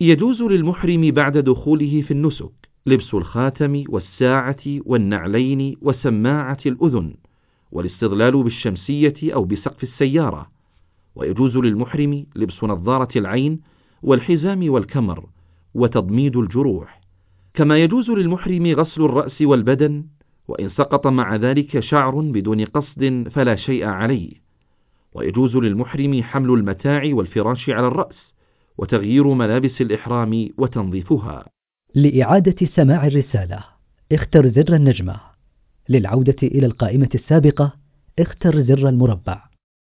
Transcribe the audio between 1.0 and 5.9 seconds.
بعد دخوله في النسك لبس الخاتم والساعة والنعلين